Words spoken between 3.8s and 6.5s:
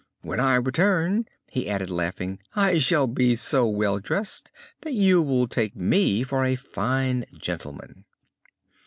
dressed that you will take me for